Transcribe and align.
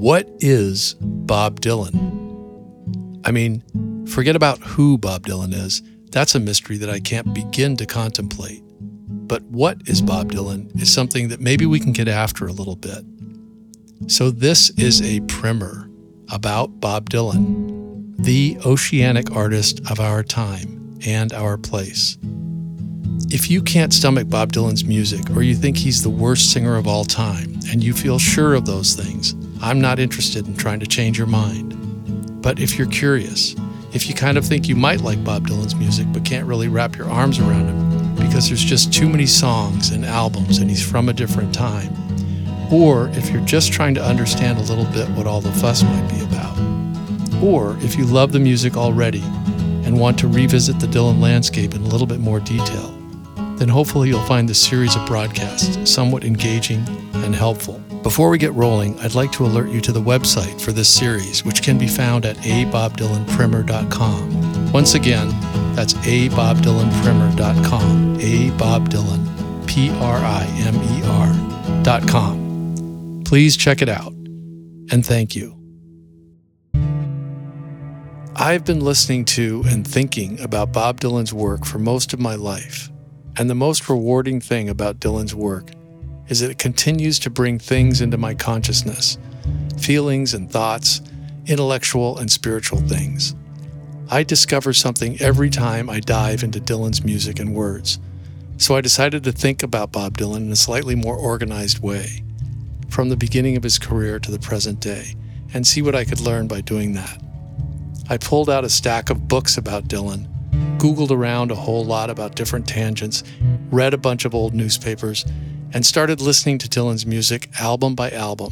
What 0.00 0.30
is 0.40 0.94
Bob 0.98 1.60
Dylan? 1.60 3.20
I 3.26 3.32
mean, 3.32 4.06
forget 4.06 4.34
about 4.34 4.58
who 4.60 4.96
Bob 4.96 5.26
Dylan 5.26 5.52
is. 5.52 5.82
That's 6.10 6.34
a 6.34 6.40
mystery 6.40 6.78
that 6.78 6.88
I 6.88 7.00
can't 7.00 7.34
begin 7.34 7.76
to 7.76 7.84
contemplate. 7.84 8.62
But 9.10 9.42
what 9.42 9.76
is 9.84 10.00
Bob 10.00 10.32
Dylan 10.32 10.74
is 10.80 10.90
something 10.90 11.28
that 11.28 11.42
maybe 11.42 11.66
we 11.66 11.78
can 11.78 11.92
get 11.92 12.08
after 12.08 12.46
a 12.46 12.52
little 12.52 12.76
bit. 12.76 13.04
So, 14.06 14.30
this 14.30 14.70
is 14.78 15.02
a 15.02 15.20
primer 15.26 15.90
about 16.32 16.80
Bob 16.80 17.10
Dylan, 17.10 18.14
the 18.24 18.56
oceanic 18.64 19.30
artist 19.32 19.82
of 19.90 20.00
our 20.00 20.22
time 20.22 20.98
and 21.04 21.30
our 21.34 21.58
place. 21.58 22.16
If 23.28 23.50
you 23.50 23.60
can't 23.60 23.92
stomach 23.92 24.30
Bob 24.30 24.50
Dylan's 24.50 24.82
music 24.82 25.28
or 25.36 25.42
you 25.42 25.54
think 25.54 25.76
he's 25.76 26.02
the 26.02 26.08
worst 26.08 26.54
singer 26.54 26.76
of 26.76 26.86
all 26.88 27.04
time 27.04 27.60
and 27.70 27.84
you 27.84 27.92
feel 27.92 28.18
sure 28.18 28.54
of 28.54 28.64
those 28.64 28.94
things, 28.94 29.34
I'm 29.62 29.80
not 29.80 29.98
interested 29.98 30.46
in 30.46 30.56
trying 30.56 30.80
to 30.80 30.86
change 30.86 31.18
your 31.18 31.26
mind. 31.26 31.76
But 32.42 32.58
if 32.58 32.78
you're 32.78 32.88
curious, 32.88 33.54
if 33.92 34.08
you 34.08 34.14
kind 34.14 34.38
of 34.38 34.44
think 34.44 34.68
you 34.68 34.74
might 34.74 35.02
like 35.02 35.22
Bob 35.22 35.48
Dylan's 35.48 35.74
music 35.74 36.06
but 36.12 36.24
can't 36.24 36.46
really 36.46 36.68
wrap 36.68 36.96
your 36.96 37.10
arms 37.10 37.38
around 37.38 37.68
him 37.68 38.14
because 38.16 38.48
there's 38.48 38.64
just 38.64 38.92
too 38.92 39.08
many 39.08 39.26
songs 39.26 39.90
and 39.90 40.04
albums 40.04 40.58
and 40.58 40.70
he's 40.70 40.88
from 40.88 41.08
a 41.08 41.12
different 41.12 41.54
time, 41.54 41.92
or 42.72 43.08
if 43.10 43.30
you're 43.30 43.44
just 43.44 43.72
trying 43.72 43.94
to 43.94 44.02
understand 44.02 44.58
a 44.58 44.62
little 44.62 44.86
bit 44.92 45.08
what 45.10 45.26
all 45.26 45.40
the 45.40 45.52
fuss 45.52 45.82
might 45.82 46.08
be 46.08 46.22
about, 46.24 47.42
or 47.42 47.76
if 47.80 47.96
you 47.96 48.04
love 48.04 48.32
the 48.32 48.38
music 48.38 48.76
already 48.76 49.22
and 49.84 49.98
want 49.98 50.18
to 50.20 50.28
revisit 50.28 50.78
the 50.80 50.86
Dylan 50.86 51.20
landscape 51.20 51.74
in 51.74 51.82
a 51.82 51.88
little 51.88 52.06
bit 52.06 52.20
more 52.20 52.40
detail, 52.40 52.99
then 53.60 53.68
hopefully 53.68 54.08
you'll 54.08 54.20
find 54.22 54.48
this 54.48 54.58
series 54.58 54.96
of 54.96 55.06
broadcasts 55.06 55.88
somewhat 55.88 56.24
engaging 56.24 56.82
and 57.16 57.34
helpful. 57.34 57.78
Before 58.02 58.30
we 58.30 58.38
get 58.38 58.54
rolling, 58.54 58.98
I'd 59.00 59.14
like 59.14 59.30
to 59.32 59.44
alert 59.44 59.68
you 59.68 59.82
to 59.82 59.92
the 59.92 60.00
website 60.00 60.58
for 60.58 60.72
this 60.72 60.88
series, 60.88 61.44
which 61.44 61.62
can 61.62 61.76
be 61.76 61.86
found 61.86 62.24
at 62.24 62.38
abobdylanprimer.com. 62.38 64.72
Once 64.72 64.94
again, 64.94 65.28
that's 65.74 65.92
abobdylanprimer.com, 65.92 68.18
abobdylan, 68.18 69.68
P-R-I-M-E-R, 69.68 71.82
dot 71.84 72.08
com. 72.08 73.22
Please 73.26 73.58
check 73.58 73.82
it 73.82 73.90
out, 73.90 74.14
and 74.90 75.04
thank 75.04 75.36
you. 75.36 75.54
I've 78.36 78.64
been 78.64 78.80
listening 78.80 79.26
to 79.26 79.62
and 79.68 79.86
thinking 79.86 80.40
about 80.40 80.72
Bob 80.72 80.98
Dylan's 80.98 81.34
work 81.34 81.66
for 81.66 81.78
most 81.78 82.14
of 82.14 82.20
my 82.20 82.36
life. 82.36 82.88
And 83.40 83.48
the 83.48 83.54
most 83.54 83.88
rewarding 83.88 84.38
thing 84.38 84.68
about 84.68 85.00
Dylan's 85.00 85.34
work 85.34 85.70
is 86.28 86.40
that 86.40 86.50
it 86.50 86.58
continues 86.58 87.18
to 87.20 87.30
bring 87.30 87.58
things 87.58 88.02
into 88.02 88.18
my 88.18 88.34
consciousness 88.34 89.16
feelings 89.78 90.34
and 90.34 90.52
thoughts, 90.52 91.00
intellectual 91.46 92.18
and 92.18 92.30
spiritual 92.30 92.80
things. 92.80 93.34
I 94.10 94.24
discover 94.24 94.74
something 94.74 95.18
every 95.22 95.48
time 95.48 95.88
I 95.88 96.00
dive 96.00 96.42
into 96.42 96.60
Dylan's 96.60 97.02
music 97.02 97.38
and 97.38 97.54
words. 97.54 97.98
So 98.58 98.76
I 98.76 98.82
decided 98.82 99.24
to 99.24 99.32
think 99.32 99.62
about 99.62 99.90
Bob 99.90 100.18
Dylan 100.18 100.42
in 100.42 100.52
a 100.52 100.56
slightly 100.56 100.94
more 100.94 101.16
organized 101.16 101.78
way, 101.78 102.22
from 102.90 103.08
the 103.08 103.16
beginning 103.16 103.56
of 103.56 103.62
his 103.62 103.78
career 103.78 104.18
to 104.18 104.30
the 104.30 104.38
present 104.38 104.80
day, 104.80 105.14
and 105.54 105.66
see 105.66 105.80
what 105.80 105.94
I 105.94 106.04
could 106.04 106.20
learn 106.20 106.46
by 106.46 106.60
doing 106.60 106.92
that. 106.92 107.22
I 108.10 108.18
pulled 108.18 108.50
out 108.50 108.64
a 108.64 108.68
stack 108.68 109.08
of 109.08 109.28
books 109.28 109.56
about 109.56 109.88
Dylan 109.88 110.29
Googled 110.80 111.10
around 111.10 111.50
a 111.50 111.54
whole 111.54 111.84
lot 111.84 112.08
about 112.08 112.36
different 112.36 112.66
tangents, 112.66 113.22
read 113.70 113.92
a 113.92 113.98
bunch 113.98 114.24
of 114.24 114.34
old 114.34 114.54
newspapers, 114.54 115.26
and 115.74 115.84
started 115.84 116.22
listening 116.22 116.56
to 116.56 116.70
Dylan's 116.70 117.04
music 117.04 117.50
album 117.60 117.94
by 117.94 118.10
album, 118.12 118.50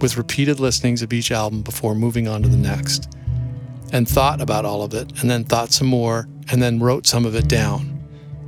with 0.00 0.16
repeated 0.16 0.60
listenings 0.60 1.02
of 1.02 1.12
each 1.12 1.32
album 1.32 1.62
before 1.62 1.96
moving 1.96 2.28
on 2.28 2.40
to 2.44 2.48
the 2.48 2.56
next. 2.56 3.12
And 3.90 4.08
thought 4.08 4.40
about 4.40 4.64
all 4.64 4.84
of 4.84 4.94
it, 4.94 5.20
and 5.20 5.28
then 5.28 5.42
thought 5.42 5.72
some 5.72 5.88
more, 5.88 6.28
and 6.52 6.62
then 6.62 6.78
wrote 6.78 7.04
some 7.04 7.26
of 7.26 7.34
it 7.34 7.48
down. 7.48 8.00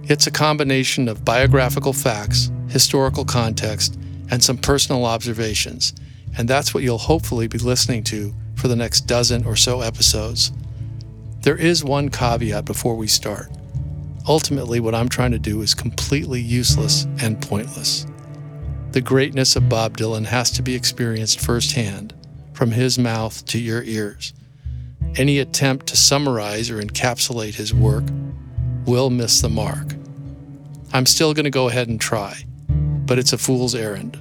It's 0.04 0.28
a 0.28 0.30
combination 0.30 1.08
of 1.08 1.24
biographical 1.24 1.94
facts, 1.94 2.52
historical 2.68 3.24
context, 3.24 3.98
and 4.30 4.44
some 4.44 4.58
personal 4.58 5.04
observations, 5.04 5.92
and 6.36 6.48
that's 6.48 6.72
what 6.72 6.84
you'll 6.84 6.98
hopefully 6.98 7.48
be 7.48 7.58
listening 7.58 8.04
to 8.04 8.32
for 8.54 8.68
the 8.68 8.76
next 8.76 9.08
dozen 9.08 9.44
or 9.44 9.56
so 9.56 9.80
episodes. 9.80 10.52
There 11.40 11.56
is 11.56 11.84
one 11.84 12.08
caveat 12.08 12.64
before 12.64 12.96
we 12.96 13.06
start. 13.06 13.48
Ultimately, 14.26 14.80
what 14.80 14.94
I'm 14.94 15.08
trying 15.08 15.30
to 15.30 15.38
do 15.38 15.62
is 15.62 15.72
completely 15.72 16.40
useless 16.40 17.06
and 17.22 17.40
pointless. 17.40 18.06
The 18.90 19.00
greatness 19.00 19.54
of 19.54 19.68
Bob 19.68 19.96
Dylan 19.96 20.26
has 20.26 20.50
to 20.52 20.62
be 20.62 20.74
experienced 20.74 21.40
firsthand, 21.40 22.14
from 22.52 22.72
his 22.72 22.98
mouth 22.98 23.44
to 23.46 23.58
your 23.58 23.82
ears. 23.84 24.32
Any 25.16 25.38
attempt 25.38 25.86
to 25.86 25.96
summarize 25.96 26.70
or 26.70 26.82
encapsulate 26.82 27.54
his 27.54 27.72
work 27.72 28.04
will 28.84 29.10
miss 29.10 29.40
the 29.40 29.48
mark. 29.48 29.94
I'm 30.92 31.06
still 31.06 31.34
going 31.34 31.44
to 31.44 31.50
go 31.50 31.68
ahead 31.68 31.88
and 31.88 32.00
try, 32.00 32.44
but 32.68 33.18
it's 33.18 33.32
a 33.32 33.38
fool's 33.38 33.74
errand. 33.74 34.18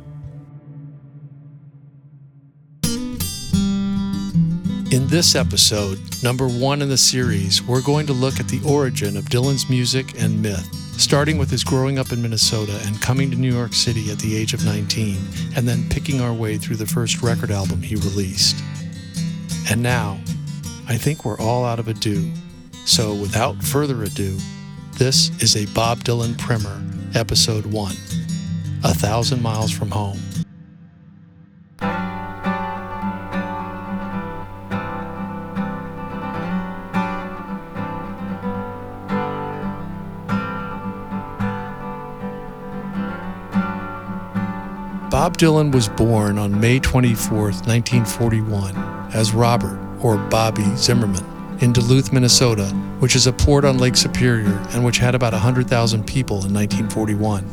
In 4.97 5.05
this 5.05 5.35
episode, 5.35 5.99
number 6.23 6.47
one 6.47 6.81
in 6.81 6.89
the 6.89 6.97
series, 6.97 7.61
we're 7.61 7.83
going 7.83 8.07
to 8.07 8.13
look 8.13 8.39
at 8.39 8.47
the 8.47 8.59
origin 8.65 9.15
of 9.15 9.25
Dylan's 9.25 9.69
music 9.69 10.19
and 10.19 10.41
myth, 10.41 10.67
starting 10.99 11.37
with 11.37 11.51
his 11.51 11.63
growing 11.63 11.99
up 11.99 12.11
in 12.11 12.19
Minnesota 12.19 12.81
and 12.83 12.99
coming 12.99 13.29
to 13.29 13.37
New 13.37 13.53
York 13.53 13.73
City 13.73 14.09
at 14.09 14.17
the 14.17 14.35
age 14.35 14.55
of 14.55 14.65
19, 14.65 15.15
and 15.55 15.67
then 15.67 15.87
picking 15.91 16.19
our 16.19 16.33
way 16.33 16.57
through 16.57 16.77
the 16.77 16.87
first 16.87 17.21
record 17.21 17.51
album 17.51 17.79
he 17.79 17.95
released. 17.95 18.59
And 19.69 19.83
now, 19.83 20.19
I 20.87 20.97
think 20.97 21.23
we're 21.23 21.39
all 21.39 21.63
out 21.63 21.77
of 21.77 21.87
ado. 21.87 22.31
So, 22.85 23.13
without 23.13 23.61
further 23.61 24.01
ado, 24.01 24.35
this 24.93 25.29
is 25.43 25.55
a 25.57 25.71
Bob 25.75 25.99
Dylan 25.99 26.35
Primer, 26.39 26.81
Episode 27.13 27.67
1 27.67 27.91
A 28.83 28.95
Thousand 28.95 29.43
Miles 29.43 29.69
from 29.71 29.91
Home. 29.91 30.19
Bob 45.27 45.38
Dylan 45.38 45.73
was 45.73 45.89
born 45.89 46.38
on 46.38 46.57
May 46.57 46.79
24, 46.79 47.38
1941, 47.38 48.77
as 49.13 49.33
Robert, 49.33 49.77
or 50.01 50.15
Bobby 50.15 50.63
Zimmerman, 50.77 51.25
in 51.59 51.73
Duluth, 51.73 52.13
Minnesota, 52.13 52.67
which 52.99 53.13
is 53.13 53.27
a 53.27 53.33
port 53.33 53.65
on 53.65 53.77
Lake 53.77 53.97
Superior 53.97 54.57
and 54.69 54.85
which 54.85 54.99
had 54.99 55.15
about 55.15 55.33
100,000 55.33 56.07
people 56.07 56.45
in 56.45 56.53
1941. 56.53 57.43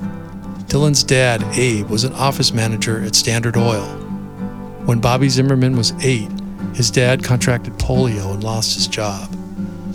Dylan's 0.69 1.03
dad, 1.03 1.43
Abe, 1.59 1.91
was 1.91 2.05
an 2.05 2.13
office 2.13 2.53
manager 2.53 3.03
at 3.03 3.17
Standard 3.17 3.57
Oil. 3.57 3.87
When 4.87 5.01
Bobby 5.01 5.29
Zimmerman 5.29 5.77
was 5.77 5.95
eight, 6.01 6.31
his 6.75 6.93
dad 6.93 7.25
contracted 7.25 7.73
polio 7.73 8.35
and 8.35 8.45
lost 8.45 8.77
his 8.77 8.87
job. 8.87 9.37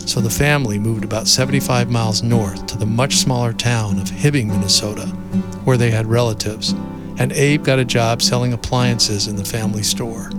So 0.00 0.20
the 0.20 0.28
family 0.28 0.78
moved 0.78 1.02
about 1.02 1.28
75 1.28 1.90
miles 1.90 2.22
north 2.22 2.66
to 2.66 2.76
the 2.76 2.84
much 2.84 3.14
smaller 3.16 3.54
town 3.54 3.98
of 3.98 4.10
Hibbing, 4.10 4.48
Minnesota, 4.48 5.06
where 5.64 5.78
they 5.78 5.90
had 5.90 6.04
relatives 6.06 6.74
and 7.20 7.32
Abe 7.32 7.62
got 7.62 7.78
a 7.78 7.84
job 7.84 8.22
selling 8.22 8.54
appliances 8.54 9.28
in 9.28 9.36
the 9.36 9.44
family 9.44 9.82
store. 9.82 10.30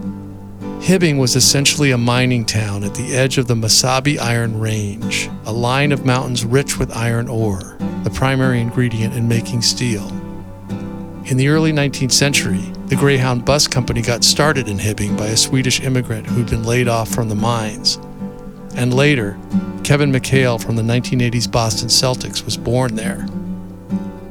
Hibbing 0.81 1.19
was 1.19 1.35
essentially 1.35 1.91
a 1.91 1.97
mining 1.97 2.43
town 2.43 2.83
at 2.83 2.95
the 2.95 3.15
edge 3.15 3.37
of 3.37 3.45
the 3.45 3.53
Mesabi 3.53 4.17
Iron 4.17 4.59
Range, 4.59 5.29
a 5.45 5.53
line 5.53 5.91
of 5.91 6.07
mountains 6.07 6.43
rich 6.43 6.79
with 6.79 6.97
iron 6.97 7.27
ore, 7.27 7.77
the 8.03 8.09
primary 8.09 8.59
ingredient 8.59 9.13
in 9.13 9.27
making 9.27 9.61
steel. 9.61 10.07
In 11.25 11.37
the 11.37 11.49
early 11.49 11.71
19th 11.71 12.13
century, 12.13 12.63
the 12.87 12.95
Greyhound 12.95 13.45
Bus 13.45 13.67
Company 13.67 14.01
got 14.01 14.23
started 14.23 14.67
in 14.67 14.79
Hibbing 14.79 15.15
by 15.15 15.27
a 15.27 15.37
Swedish 15.37 15.81
immigrant 15.81 16.25
who'd 16.25 16.49
been 16.49 16.63
laid 16.63 16.87
off 16.87 17.09
from 17.09 17.29
the 17.29 17.35
mines. 17.35 17.99
And 18.75 18.91
later, 18.91 19.37
Kevin 19.83 20.11
McHale 20.11 20.59
from 20.59 20.77
the 20.77 20.81
1980s 20.81 21.49
Boston 21.49 21.89
Celtics 21.89 22.43
was 22.43 22.57
born 22.57 22.95
there. 22.95 23.27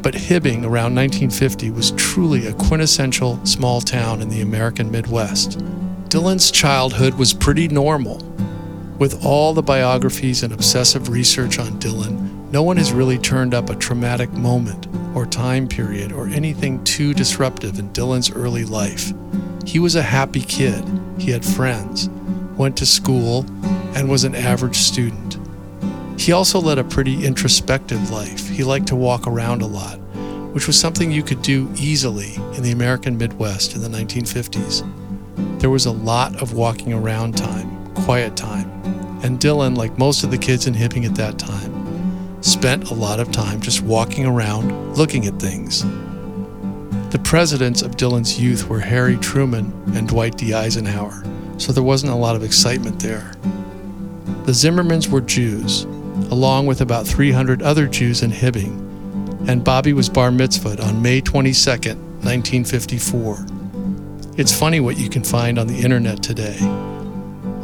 But 0.03 0.15
Hibbing 0.15 0.65
around 0.65 0.95
1950 0.95 1.71
was 1.71 1.91
truly 1.93 2.47
a 2.47 2.55
quintessential 2.55 3.45
small 3.45 3.83
town 3.83 4.23
in 4.23 4.31
the 4.31 4.41
American 4.41 4.91
Midwest. 4.91 5.59
Dylan's 6.09 6.51
childhood 6.51 7.15
was 7.15 7.35
pretty 7.35 7.69
normal. 7.69 8.17
With 8.99 9.25
all 9.25 9.53
the 9.53 9.63
biographies 9.63 10.43
and 10.43 10.53
obsessive 10.53 11.09
research 11.09 11.59
on 11.59 11.79
Dylan, 11.79 12.51
no 12.51 12.63
one 12.63 12.79
has 12.79 12.93
really 12.93 13.19
turned 13.19 13.55
up 13.55 13.69
a 13.69 13.77
traumatic 13.77 14.33
moment 14.33 14.89
or 15.15 15.27
time 15.27 15.69
period 15.69 16.13
or 16.13 16.29
anything 16.29 16.83
too 16.85 17.13
disruptive 17.15 17.79
in 17.79 17.91
Dylan's 17.91 18.31
early 18.31 18.65
life. 18.65 19.13
He 19.67 19.79
was 19.79 19.95
a 19.95 20.03
happy 20.03 20.41
kid, 20.41 20.83
he 21.19 21.31
had 21.31 21.45
friends, 21.45 22.09
went 22.57 22.77
to 22.79 22.87
school, 22.87 23.45
and 23.95 24.09
was 24.09 24.25
an 24.25 24.35
average 24.35 24.77
student. 24.77 25.40
He 26.21 26.33
also 26.33 26.61
led 26.61 26.79
a 26.79 26.85
pretty 26.85 27.25
introspective 27.25 28.11
life. 28.11 28.47
He 28.47 28.63
liked 28.63 28.89
to 28.89 28.95
walk 28.95 29.27
around 29.27 29.63
a 29.63 29.67
lot, 29.67 29.97
which 30.53 30.67
was 30.67 30.79
something 30.79 31.11
you 31.11 31.23
could 31.23 31.41
do 31.41 31.73
easily 31.79 32.35
in 32.55 32.63
the 32.63 32.73
American 32.73 33.17
Midwest 33.17 33.75
in 33.75 33.81
the 33.81 33.89
1950s. 33.89 34.85
there 35.61 35.71
was 35.71 35.87
a 35.87 35.91
lot 35.91 36.43
of 36.43 36.53
walking 36.53 36.93
around 36.93 37.39
time, 37.39 37.95
quiet 37.95 38.37
time. 38.37 38.71
And 39.23 39.41
Dylan, 39.41 39.79
like 39.79 39.97
most 39.97 40.23
of 40.23 40.31
the 40.31 40.37
kids 40.37 40.67
in 40.67 40.75
Hibbing 40.75 41.07
at 41.07 41.15
that 41.15 41.39
time, 41.39 42.43
spent 42.43 42.91
a 42.91 42.95
lot 42.95 43.19
of 43.19 43.33
time 43.33 43.63
just 43.63 43.81
walking 43.81 44.27
around 44.27 44.99
looking 44.99 45.25
at 45.25 45.41
things. 45.41 45.85
The 47.13 47.21
presidents 47.25 47.81
of 47.81 47.97
Dylan's 47.97 48.39
youth 48.39 48.69
were 48.69 48.81
Harry 48.81 49.17
Truman 49.17 49.73
and 49.95 50.07
Dwight 50.07 50.37
D. 50.37 50.53
Eisenhower, 50.53 51.25
so 51.57 51.73
there 51.73 51.83
wasn't 51.83 52.13
a 52.13 52.17
lot 52.17 52.37
of 52.37 52.45
excitement 52.45 53.01
there. 53.01 53.33
The 54.45 54.53
Zimmermans 54.53 55.09
were 55.09 55.21
Jews, 55.21 55.87
along 56.31 56.67
with 56.67 56.81
about 56.81 57.07
300 57.07 57.61
other 57.63 57.87
Jews 57.87 58.23
in 58.23 58.31
Hibbing, 58.31 59.49
and 59.49 59.65
Bobby 59.65 59.93
was 59.93 60.09
bar 60.09 60.31
mitzvahed 60.31 60.81
on 60.83 61.03
May 61.03 61.21
22, 61.21 61.71
1954. 61.71 63.47
It's 64.37 64.57
funny 64.57 64.79
what 64.81 64.97
you 64.97 65.11
can 65.11 65.25
find 65.25 65.59
on 65.59 65.67
the 65.67 65.81
internet 65.81 66.23
today. 66.23 66.57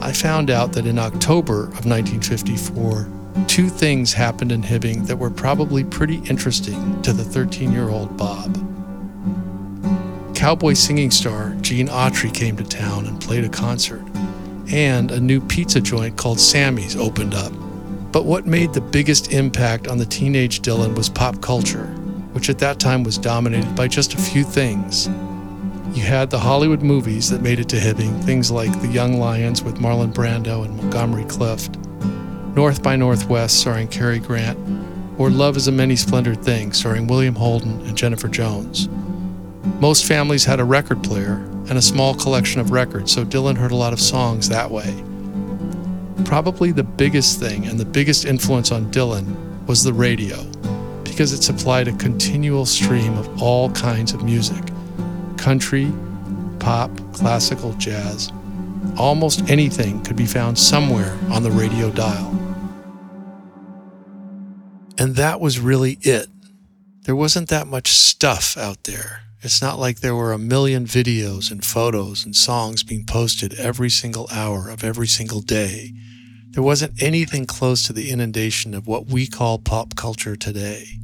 I 0.01 0.13
found 0.13 0.51
out 0.51 0.73
that 0.73 0.87
in 0.87 0.99
October 0.99 1.65
of 1.65 1.87
1954, 1.87 3.09
two 3.47 3.69
things 3.69 4.13
happened 4.13 4.51
in 4.51 4.63
Hibbing 4.63 5.07
that 5.07 5.17
were 5.17 5.31
probably 5.31 5.85
pretty 5.85 6.19
interesting 6.29 7.01
to 7.03 7.13
the 7.13 7.25
13 7.25 7.73
year 7.73 7.89
old 7.89 8.17
Bob. 8.17 8.55
Cowboy 10.35 10.75
singing 10.75 11.11
star 11.11 11.55
Gene 11.61 11.89
Autry 11.89 12.35
came 12.35 12.57
to 12.57 12.65
town 12.65 13.07
and 13.07 13.21
played 13.21 13.45
a 13.45 13.49
concert, 13.49 14.03
and 14.71 15.11
a 15.11 15.21
new 15.21 15.41
pizza 15.41 15.81
joint 15.81 16.17
called 16.17 16.41
Sammy's 16.41 16.97
opened 16.97 17.35
up. 17.35 17.53
But 18.17 18.25
what 18.25 18.47
made 18.47 18.73
the 18.73 18.81
biggest 18.81 19.31
impact 19.31 19.89
on 19.89 19.99
the 19.99 20.07
teenage 20.07 20.63
Dylan 20.63 20.97
was 20.97 21.11
pop 21.11 21.43
culture, 21.43 21.85
which 22.33 22.49
at 22.49 22.59
that 22.61 22.81
time 22.81 23.05
was 23.05 23.19
dominated 23.19 23.77
by 23.77 23.89
just 23.89 24.15
a 24.15 24.17
few 24.17 24.43
things 24.43 25.11
you 25.93 26.03
had 26.03 26.31
the 26.31 26.39
Hollywood 26.39 26.81
movies 26.81 27.29
that 27.29 27.43
made 27.43 27.61
it 27.61 27.69
to 27.69 27.77
Hibbing, 27.77 28.25
things 28.25 28.51
like 28.51 28.73
The 28.81 28.89
Young 28.89 29.19
Lions 29.19 29.63
with 29.63 29.81
Marlon 29.81 30.15
Brando 30.15 30.65
and 30.65 30.79
Montgomery 30.79 31.27
Clift, 31.27 31.77
North 32.57 32.83
by 32.83 32.97
Northwest 32.97 33.61
starring 33.61 33.89
Cary 33.89 34.19
Grant, 34.19 34.59
or 35.19 35.29
Love 35.29 35.59
is 35.59 35.69
a 35.69 35.73
Many 35.73 35.95
Splendored 35.95 36.43
Thing 36.43 36.73
starring 36.73 37.07
William 37.07 37.35
Holden 37.35 37.83
and 37.83 37.99
Jennifer 37.99 38.29
Jones. 38.29 38.89
Most 39.79 40.07
families 40.07 40.47
had 40.47 40.59
a 40.59 40.65
record 40.65 41.05
player 41.05 41.35
and 41.69 41.73
a 41.73 41.83
small 41.83 42.15
collection 42.15 42.63
of 42.63 42.71
records, 42.71 43.13
so 43.13 43.27
Dylan 43.27 43.59
heard 43.59 43.73
a 43.73 43.77
lot 43.77 43.93
of 43.93 44.01
songs 44.01 44.49
that 44.49 44.71
way. 44.71 45.05
Probably 46.25 46.73
the 46.73 46.83
biggest 46.83 47.39
thing 47.39 47.67
and 47.67 47.79
the 47.79 47.85
biggest 47.85 48.25
influence 48.25 48.73
on 48.73 48.91
Dylan 48.91 49.67
was 49.67 49.83
the 49.83 49.93
radio, 49.93 50.43
because 51.05 51.33
it 51.33 51.43
supplied 51.43 51.89
a 51.89 51.93
continual 51.93 52.67
stream 52.67 53.17
of 53.17 53.43
all 53.43 53.71
kinds 53.71 54.13
of 54.13 54.25
music 54.25 54.63
country, 55.37 55.93
pop, 56.59 56.91
classical, 57.13 57.73
jazz. 57.75 58.33
Almost 58.97 59.49
anything 59.51 60.03
could 60.03 60.17
be 60.17 60.27
found 60.27 60.59
somewhere 60.59 61.17
on 61.31 61.43
the 61.43 61.51
radio 61.51 61.91
dial. 61.91 62.31
And 64.99 65.15
that 65.17 65.41
was 65.41 65.61
really 65.61 65.99
it. 66.01 66.29
There 67.03 67.15
wasn't 67.15 67.49
that 67.51 67.67
much 67.67 67.89
stuff 67.89 68.57
out 68.57 68.85
there. 68.85 69.23
It's 69.47 69.63
not 69.63 69.79
like 69.79 70.01
there 70.01 70.17
were 70.17 70.33
a 70.33 70.39
million 70.39 70.87
videos 70.87 71.53
and 71.53 71.65
photos 71.65 72.25
and 72.25 72.35
songs 72.35 72.83
being 72.83 73.07
posted 73.07 73.55
every 73.55 73.91
single 73.91 74.27
hour 74.33 74.69
of 74.69 74.83
every 74.83 75.07
single 75.07 75.41
day. 75.41 75.93
There 76.51 76.65
wasn't 76.65 77.01
anything 77.01 77.47
close 77.47 77.87
to 77.87 77.93
the 77.93 78.11
inundation 78.11 78.75
of 78.75 78.89
what 78.89 79.07
we 79.07 79.29
call 79.29 79.61
pop 79.61 79.95
culture 79.95 80.35
today. 80.35 80.99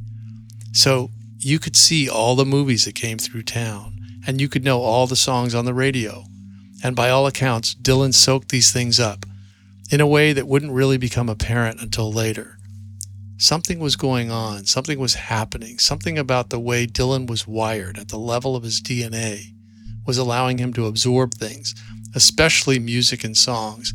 So 0.73 1.09
you 1.39 1.57
could 1.57 1.77
see 1.77 2.09
all 2.09 2.35
the 2.35 2.43
movies 2.43 2.83
that 2.83 2.95
came 2.95 3.17
through 3.17 3.43
town 3.43 3.97
and 4.27 4.41
you 4.41 4.49
could 4.49 4.65
know 4.65 4.81
all 4.81 5.07
the 5.07 5.15
songs 5.15 5.55
on 5.55 5.63
the 5.63 5.73
radio. 5.73 6.25
And 6.83 6.97
by 6.97 7.11
all 7.11 7.25
accounts, 7.25 7.73
Dylan 7.73 8.13
soaked 8.13 8.49
these 8.49 8.73
things 8.73 8.99
up 8.99 9.25
in 9.89 10.01
a 10.01 10.05
way 10.05 10.33
that 10.33 10.49
wouldn't 10.49 10.73
really 10.73 10.97
become 10.97 11.29
apparent 11.29 11.81
until 11.81 12.11
later. 12.11 12.52
Something 13.37 13.79
was 13.79 13.95
going 13.95 14.31
on, 14.31 14.65
something 14.65 14.99
was 14.99 15.15
happening, 15.15 15.79
something 15.79 16.17
about 16.17 16.49
the 16.49 16.59
way 16.59 16.85
Dylan 16.85 17.27
was 17.27 17.47
wired 17.47 17.97
at 17.97 18.09
the 18.09 18.19
level 18.19 18.55
of 18.55 18.63
his 18.63 18.81
DNA 18.81 19.53
was 20.05 20.17
allowing 20.17 20.57
him 20.57 20.73
to 20.73 20.85
absorb 20.85 21.33
things, 21.33 21.73
especially 22.13 22.79
music 22.79 23.23
and 23.23 23.35
songs, 23.35 23.93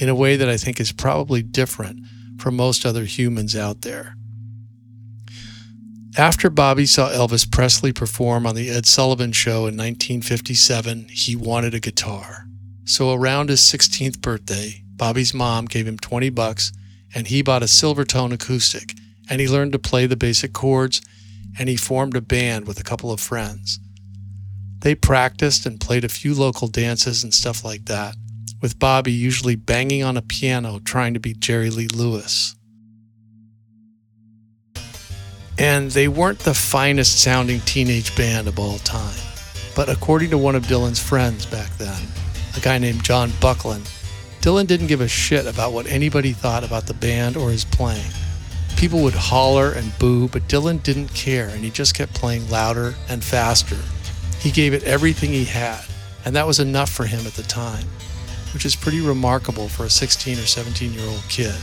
in 0.00 0.08
a 0.08 0.14
way 0.14 0.36
that 0.36 0.48
I 0.48 0.56
think 0.56 0.78
is 0.78 0.92
probably 0.92 1.42
different 1.42 2.00
from 2.38 2.56
most 2.56 2.84
other 2.84 3.04
humans 3.04 3.56
out 3.56 3.82
there. 3.82 4.14
After 6.18 6.48
Bobby 6.48 6.86
saw 6.86 7.10
Elvis 7.10 7.50
Presley 7.50 7.92
perform 7.92 8.46
on 8.46 8.54
The 8.54 8.70
Ed 8.70 8.86
Sullivan 8.86 9.32
Show 9.32 9.66
in 9.66 9.76
1957, 9.76 11.08
he 11.10 11.36
wanted 11.36 11.74
a 11.74 11.80
guitar. 11.80 12.46
So 12.84 13.12
around 13.12 13.48
his 13.48 13.60
16th 13.60 14.20
birthday, 14.20 14.82
Bobby's 14.94 15.34
mom 15.34 15.66
gave 15.66 15.86
him 15.86 15.98
20 15.98 16.30
bucks 16.30 16.72
and 17.14 17.26
he 17.26 17.42
bought 17.42 17.62
a 17.62 17.66
Silvertone 17.66 18.32
acoustic 18.32 18.94
and 19.28 19.40
he 19.40 19.48
learned 19.48 19.72
to 19.72 19.78
play 19.78 20.06
the 20.06 20.16
basic 20.16 20.52
chords 20.52 21.00
and 21.58 21.68
he 21.68 21.76
formed 21.76 22.16
a 22.16 22.20
band 22.20 22.66
with 22.66 22.78
a 22.78 22.84
couple 22.84 23.10
of 23.10 23.20
friends. 23.20 23.80
They 24.80 24.94
practiced 24.94 25.66
and 25.66 25.80
played 25.80 26.04
a 26.04 26.08
few 26.08 26.34
local 26.34 26.68
dances 26.68 27.24
and 27.24 27.32
stuff 27.32 27.64
like 27.64 27.86
that, 27.86 28.14
with 28.60 28.78
Bobby 28.78 29.12
usually 29.12 29.56
banging 29.56 30.04
on 30.04 30.16
a 30.16 30.22
piano 30.22 30.78
trying 30.78 31.14
to 31.14 31.20
beat 31.20 31.40
Jerry 31.40 31.70
Lee 31.70 31.88
Lewis. 31.88 32.54
And 35.58 35.90
they 35.90 36.06
weren't 36.06 36.40
the 36.40 36.54
finest 36.54 37.22
sounding 37.22 37.60
teenage 37.60 38.14
band 38.14 38.46
of 38.46 38.58
all 38.58 38.78
time. 38.78 39.18
But 39.74 39.88
according 39.88 40.30
to 40.30 40.38
one 40.38 40.54
of 40.54 40.64
Dylan's 40.64 41.02
friends 41.02 41.46
back 41.46 41.70
then, 41.78 42.02
a 42.56 42.60
guy 42.60 42.78
named 42.78 43.02
John 43.02 43.30
Bucklen, 43.30 43.84
Dylan 44.46 44.68
didn't 44.68 44.86
give 44.86 45.00
a 45.00 45.08
shit 45.08 45.44
about 45.44 45.72
what 45.72 45.88
anybody 45.88 46.32
thought 46.32 46.62
about 46.62 46.86
the 46.86 46.94
band 46.94 47.36
or 47.36 47.50
his 47.50 47.64
playing. 47.64 48.12
People 48.76 49.02
would 49.02 49.12
holler 49.12 49.72
and 49.72 49.98
boo, 49.98 50.28
but 50.28 50.46
Dylan 50.46 50.80
didn't 50.84 51.08
care 51.08 51.48
and 51.48 51.64
he 51.64 51.70
just 51.70 51.96
kept 51.96 52.14
playing 52.14 52.48
louder 52.48 52.94
and 53.08 53.24
faster. 53.24 53.76
He 54.38 54.52
gave 54.52 54.72
it 54.72 54.84
everything 54.84 55.30
he 55.30 55.46
had, 55.46 55.84
and 56.24 56.36
that 56.36 56.46
was 56.46 56.60
enough 56.60 56.90
for 56.90 57.06
him 57.06 57.26
at 57.26 57.32
the 57.32 57.42
time, 57.42 57.86
which 58.54 58.64
is 58.64 58.76
pretty 58.76 59.00
remarkable 59.00 59.68
for 59.68 59.86
a 59.86 59.90
16 59.90 60.38
or 60.38 60.46
17 60.46 60.92
year 60.92 61.08
old 61.08 61.24
kid. 61.28 61.56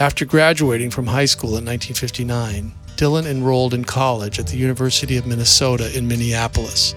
After 0.00 0.24
graduating 0.24 0.88
from 0.88 1.08
high 1.08 1.26
school 1.26 1.58
in 1.58 1.66
1959, 1.66 2.72
Dylan 2.96 3.26
enrolled 3.26 3.74
in 3.74 3.84
college 3.84 4.38
at 4.38 4.46
the 4.46 4.56
University 4.56 5.18
of 5.18 5.26
Minnesota 5.26 5.94
in 5.94 6.08
Minneapolis. 6.08 6.94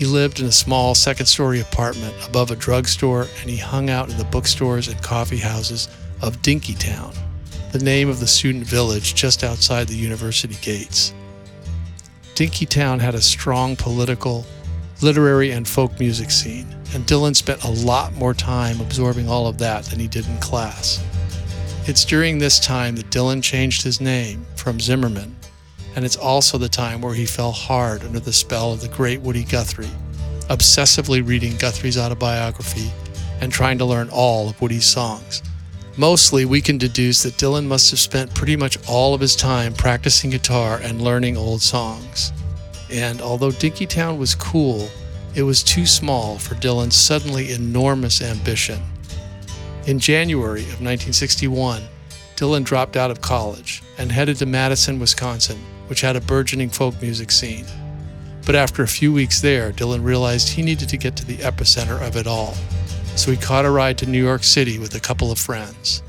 He 0.00 0.06
lived 0.06 0.40
in 0.40 0.46
a 0.46 0.52
small 0.52 0.94
second 0.94 1.26
story 1.26 1.60
apartment 1.60 2.14
above 2.26 2.50
a 2.50 2.56
drugstore 2.56 3.26
and 3.42 3.50
he 3.50 3.58
hung 3.58 3.90
out 3.90 4.08
in 4.08 4.16
the 4.16 4.24
bookstores 4.24 4.88
and 4.88 4.98
coffee 5.02 5.36
houses 5.36 5.88
of 6.22 6.40
Dinkytown, 6.40 7.14
the 7.72 7.80
name 7.80 8.08
of 8.08 8.18
the 8.18 8.26
student 8.26 8.64
village 8.64 9.14
just 9.14 9.44
outside 9.44 9.88
the 9.88 9.94
university 9.94 10.56
gates. 10.62 11.12
Dinkytown 12.34 12.98
had 12.98 13.14
a 13.14 13.20
strong 13.20 13.76
political, 13.76 14.46
literary, 15.02 15.50
and 15.50 15.68
folk 15.68 16.00
music 16.00 16.30
scene, 16.30 16.74
and 16.94 17.04
Dylan 17.04 17.36
spent 17.36 17.64
a 17.64 17.70
lot 17.70 18.14
more 18.14 18.32
time 18.32 18.80
absorbing 18.80 19.28
all 19.28 19.46
of 19.48 19.58
that 19.58 19.84
than 19.84 20.00
he 20.00 20.08
did 20.08 20.26
in 20.26 20.38
class. 20.38 21.04
It's 21.84 22.06
during 22.06 22.38
this 22.38 22.58
time 22.58 22.96
that 22.96 23.10
Dylan 23.10 23.42
changed 23.42 23.82
his 23.82 24.00
name 24.00 24.46
from 24.56 24.80
Zimmerman, 24.80 25.36
and 25.96 26.04
it's 26.04 26.16
also 26.16 26.58
the 26.58 26.68
time 26.68 27.00
where 27.00 27.14
he 27.14 27.26
fell 27.26 27.52
hard 27.52 28.02
under 28.04 28.20
the 28.20 28.32
spell 28.32 28.72
of 28.72 28.80
the 28.80 28.88
great 28.88 29.20
Woody 29.20 29.44
Guthrie, 29.44 29.90
obsessively 30.48 31.26
reading 31.26 31.56
Guthrie's 31.56 31.98
autobiography 31.98 32.90
and 33.40 33.52
trying 33.52 33.78
to 33.78 33.84
learn 33.84 34.08
all 34.10 34.48
of 34.48 34.60
Woody's 34.60 34.84
songs. 34.84 35.42
Mostly, 35.96 36.44
we 36.44 36.60
can 36.60 36.78
deduce 36.78 37.22
that 37.24 37.34
Dylan 37.34 37.66
must 37.66 37.90
have 37.90 37.98
spent 37.98 38.34
pretty 38.34 38.56
much 38.56 38.78
all 38.88 39.14
of 39.14 39.20
his 39.20 39.34
time 39.34 39.74
practicing 39.74 40.30
guitar 40.30 40.78
and 40.82 41.02
learning 41.02 41.36
old 41.36 41.62
songs. 41.62 42.32
And 42.90 43.20
although 43.20 43.50
Dinkytown 43.50 44.18
was 44.18 44.34
cool, 44.34 44.88
it 45.34 45.42
was 45.42 45.62
too 45.62 45.86
small 45.86 46.38
for 46.38 46.54
Dylan's 46.56 46.96
suddenly 46.96 47.52
enormous 47.52 48.22
ambition. 48.22 48.80
In 49.86 49.98
January 49.98 50.62
of 50.62 50.80
1961, 50.80 51.82
Dylan 52.36 52.64
dropped 52.64 52.96
out 52.96 53.10
of 53.10 53.20
college 53.20 53.82
and 53.98 54.10
headed 54.10 54.36
to 54.38 54.46
Madison, 54.46 54.98
Wisconsin, 54.98 55.58
which 55.90 56.00
had 56.00 56.16
a 56.16 56.20
burgeoning 56.22 56.70
folk 56.70 56.94
music 57.02 57.30
scene. 57.30 57.66
But 58.46 58.54
after 58.54 58.82
a 58.82 58.88
few 58.88 59.12
weeks 59.12 59.40
there, 59.40 59.72
Dylan 59.72 60.02
realized 60.04 60.48
he 60.48 60.62
needed 60.62 60.88
to 60.88 60.96
get 60.96 61.16
to 61.16 61.26
the 61.26 61.36
epicenter 61.38 62.00
of 62.00 62.16
it 62.16 62.26
all. 62.26 62.54
So 63.16 63.30
he 63.30 63.36
caught 63.36 63.66
a 63.66 63.70
ride 63.70 63.98
to 63.98 64.06
New 64.06 64.22
York 64.22 64.44
City 64.44 64.78
with 64.78 64.94
a 64.94 65.00
couple 65.00 65.30
of 65.30 65.38
friends. 65.38 66.02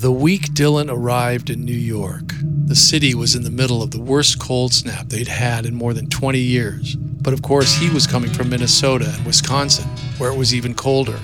The 0.00 0.12
week 0.12 0.52
Dylan 0.52 0.90
arrived 0.90 1.48
in 1.48 1.64
New 1.64 1.72
York, 1.72 2.34
the 2.72 2.74
city 2.74 3.14
was 3.14 3.34
in 3.34 3.44
the 3.44 3.50
middle 3.50 3.82
of 3.82 3.90
the 3.90 4.00
worst 4.00 4.40
cold 4.40 4.72
snap 4.72 5.08
they'd 5.08 5.28
had 5.28 5.66
in 5.66 5.74
more 5.74 5.92
than 5.92 6.08
20 6.08 6.38
years. 6.38 6.96
But 6.96 7.34
of 7.34 7.42
course, 7.42 7.74
he 7.74 7.90
was 7.90 8.06
coming 8.06 8.30
from 8.30 8.48
Minnesota 8.48 9.12
and 9.14 9.24
Wisconsin, 9.24 9.84
where 10.18 10.32
it 10.32 10.38
was 10.38 10.54
even 10.54 10.74
colder. 10.74 11.20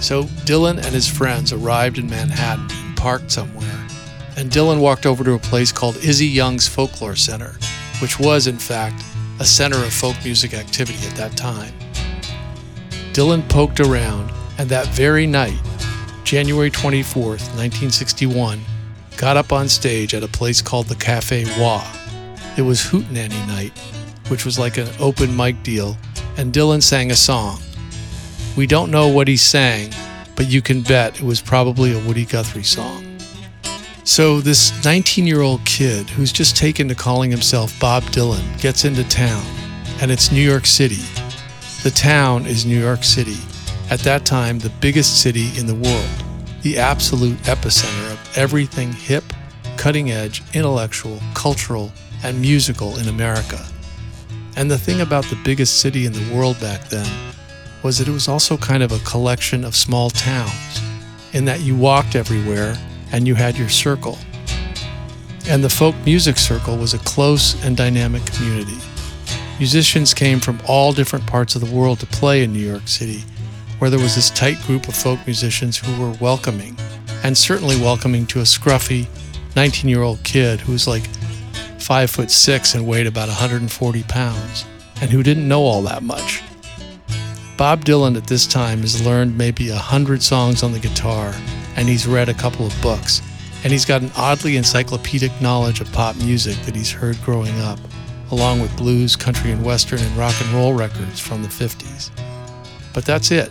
So 0.00 0.24
Dylan 0.44 0.76
and 0.76 0.94
his 0.94 1.08
friends 1.08 1.52
arrived 1.52 1.98
in 1.98 2.10
Manhattan 2.10 2.66
and 2.70 2.96
parked 2.96 3.30
somewhere. 3.30 3.86
And 4.36 4.50
Dylan 4.50 4.80
walked 4.80 5.06
over 5.06 5.22
to 5.22 5.34
a 5.34 5.38
place 5.38 5.70
called 5.70 5.96
Izzy 5.98 6.26
Young's 6.26 6.66
Folklore 6.66 7.16
Center, 7.16 7.56
which 8.00 8.18
was, 8.18 8.46
in 8.46 8.58
fact, 8.58 9.02
a 9.38 9.44
center 9.44 9.76
of 9.76 9.92
folk 9.92 10.16
music 10.24 10.54
activity 10.54 11.06
at 11.06 11.14
that 11.14 11.36
time. 11.36 11.72
Dylan 13.12 13.48
poked 13.48 13.78
around, 13.78 14.32
and 14.58 14.68
that 14.70 14.88
very 14.88 15.26
night, 15.26 15.60
January 16.24 16.70
24th, 16.70 17.46
1961, 17.54 18.60
got 19.16 19.36
up 19.36 19.52
on 19.52 19.68
stage 19.68 20.14
at 20.14 20.24
a 20.24 20.28
place 20.28 20.60
called 20.60 20.86
the 20.86 20.96
Cafe 20.96 21.44
Wha. 21.60 21.84
It 22.56 22.62
was 22.62 22.82
Hootenanny 22.82 23.46
Night, 23.46 23.76
which 24.28 24.44
was 24.44 24.58
like 24.58 24.78
an 24.78 24.88
open 24.98 25.36
mic 25.36 25.62
deal, 25.62 25.96
and 26.36 26.52
Dylan 26.52 26.82
sang 26.82 27.12
a 27.12 27.16
song. 27.16 27.60
We 28.56 28.66
don't 28.66 28.90
know 28.90 29.06
what 29.08 29.28
he 29.28 29.36
sang, 29.36 29.92
but 30.34 30.48
you 30.48 30.60
can 30.60 30.82
bet 30.82 31.20
it 31.20 31.22
was 31.24 31.40
probably 31.40 31.92
a 31.92 32.04
Woody 32.04 32.24
Guthrie 32.24 32.64
song. 32.64 33.13
So, 34.06 34.42
this 34.42 34.84
19 34.84 35.26
year 35.26 35.40
old 35.40 35.64
kid 35.64 36.10
who's 36.10 36.30
just 36.30 36.58
taken 36.58 36.88
to 36.88 36.94
calling 36.94 37.30
himself 37.30 37.72
Bob 37.80 38.02
Dylan 38.04 38.60
gets 38.60 38.84
into 38.84 39.02
town, 39.08 39.42
and 40.02 40.10
it's 40.10 40.30
New 40.30 40.42
York 40.42 40.66
City. 40.66 41.02
The 41.82 41.90
town 41.90 42.44
is 42.44 42.66
New 42.66 42.78
York 42.78 43.02
City, 43.02 43.38
at 43.90 44.00
that 44.00 44.26
time, 44.26 44.58
the 44.58 44.72
biggest 44.80 45.22
city 45.22 45.50
in 45.58 45.66
the 45.66 45.74
world, 45.74 46.24
the 46.60 46.76
absolute 46.76 47.38
epicenter 47.44 48.12
of 48.12 48.38
everything 48.38 48.92
hip, 48.92 49.24
cutting 49.78 50.10
edge, 50.10 50.42
intellectual, 50.52 51.18
cultural, 51.34 51.90
and 52.22 52.38
musical 52.38 52.98
in 52.98 53.08
America. 53.08 53.64
And 54.56 54.70
the 54.70 54.78
thing 54.78 55.00
about 55.00 55.24
the 55.24 55.40
biggest 55.44 55.80
city 55.80 56.04
in 56.04 56.12
the 56.12 56.34
world 56.34 56.60
back 56.60 56.88
then 56.88 57.08
was 57.82 57.98
that 57.98 58.08
it 58.08 58.12
was 58.12 58.28
also 58.28 58.58
kind 58.58 58.82
of 58.82 58.92
a 58.92 58.98
collection 59.00 59.64
of 59.64 59.74
small 59.74 60.10
towns, 60.10 60.80
in 61.32 61.46
that 61.46 61.60
you 61.60 61.74
walked 61.74 62.14
everywhere 62.14 62.76
and 63.14 63.28
you 63.28 63.36
had 63.36 63.56
your 63.56 63.68
circle. 63.68 64.18
And 65.48 65.62
the 65.62 65.68
folk 65.68 65.94
music 66.04 66.36
circle 66.36 66.76
was 66.76 66.94
a 66.94 66.98
close 66.98 67.54
and 67.64 67.76
dynamic 67.76 68.26
community. 68.26 68.76
Musicians 69.60 70.12
came 70.12 70.40
from 70.40 70.58
all 70.66 70.92
different 70.92 71.24
parts 71.24 71.54
of 71.54 71.60
the 71.60 71.72
world 71.72 72.00
to 72.00 72.06
play 72.06 72.42
in 72.42 72.52
New 72.52 72.58
York 72.58 72.88
City, 72.88 73.22
where 73.78 73.88
there 73.88 74.00
was 74.00 74.16
this 74.16 74.30
tight 74.30 74.60
group 74.62 74.88
of 74.88 74.96
folk 74.96 75.20
musicians 75.26 75.78
who 75.78 76.02
were 76.02 76.10
welcoming, 76.20 76.76
and 77.22 77.38
certainly 77.38 77.76
welcoming 77.76 78.26
to 78.26 78.40
a 78.40 78.42
scruffy 78.42 79.06
19 79.54 79.88
year 79.88 80.02
old 80.02 80.20
kid 80.24 80.60
who 80.60 80.72
was 80.72 80.88
like 80.88 81.06
five 81.78 82.10
foot 82.10 82.32
six 82.32 82.74
and 82.74 82.84
weighed 82.84 83.06
about 83.06 83.28
140 83.28 84.02
pounds, 84.04 84.64
and 85.00 85.08
who 85.08 85.22
didn't 85.22 85.46
know 85.46 85.62
all 85.62 85.82
that 85.82 86.02
much. 86.02 86.42
Bob 87.56 87.84
Dylan 87.84 88.16
at 88.16 88.26
this 88.26 88.44
time 88.44 88.80
has 88.80 89.06
learned 89.06 89.38
maybe 89.38 89.68
a 89.68 89.76
hundred 89.76 90.20
songs 90.20 90.64
on 90.64 90.72
the 90.72 90.80
guitar, 90.80 91.32
and 91.76 91.88
he's 91.88 92.06
read 92.06 92.28
a 92.28 92.34
couple 92.34 92.66
of 92.66 92.82
books, 92.82 93.22
and 93.62 93.72
he's 93.72 93.84
got 93.84 94.02
an 94.02 94.10
oddly 94.16 94.56
encyclopedic 94.56 95.32
knowledge 95.40 95.80
of 95.80 95.90
pop 95.92 96.16
music 96.16 96.56
that 96.66 96.76
he's 96.76 96.90
heard 96.90 97.20
growing 97.22 97.58
up, 97.60 97.78
along 98.30 98.60
with 98.60 98.76
blues, 98.76 99.16
country, 99.16 99.50
and 99.50 99.64
western 99.64 100.00
and 100.00 100.16
rock 100.16 100.34
and 100.40 100.50
roll 100.52 100.74
records 100.74 101.20
from 101.20 101.42
the 101.42 101.48
50s. 101.48 102.10
But 102.92 103.04
that's 103.04 103.30
it. 103.30 103.50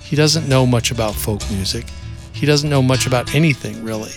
He 0.00 0.16
doesn't 0.16 0.48
know 0.48 0.66
much 0.66 0.90
about 0.90 1.14
folk 1.14 1.40
music. 1.50 1.86
He 2.32 2.46
doesn't 2.46 2.70
know 2.70 2.82
much 2.82 3.06
about 3.06 3.34
anything, 3.34 3.82
really. 3.82 4.12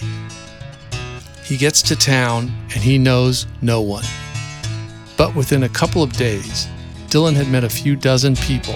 He 1.44 1.58
gets 1.58 1.82
to 1.84 1.96
town 1.96 2.52
and 2.76 2.84
he 2.84 3.00
knows 3.00 3.48
no 3.62 3.82
one. 3.82 4.04
But 5.18 5.36
within 5.36 5.64
a 5.64 5.70
couple 5.70 6.04
of 6.04 6.14
days, 6.14 6.68
Dylan 7.08 7.34
had 7.34 7.48
met 7.48 7.64
a 7.64 7.70
few 7.70 7.96
dozen 7.96 8.36
people, 8.36 8.76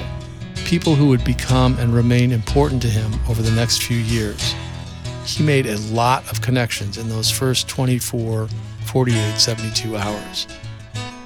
people 0.66 0.96
who 0.96 1.08
would 1.08 1.24
become 1.24 1.78
and 1.80 1.94
remain 1.94 2.32
important 2.32 2.82
to 2.82 2.88
him 2.88 3.12
over 3.30 3.42
the 3.42 3.52
next 3.52 3.84
few 3.84 3.98
years. 3.98 4.54
He 5.26 5.44
made 5.44 5.66
a 5.66 5.78
lot 5.92 6.30
of 6.32 6.42
connections 6.42 6.98
in 6.98 7.10
those 7.10 7.30
first 7.30 7.68
24, 7.68 8.48
48, 8.86 9.38
72 9.38 9.96
hours. 9.96 10.48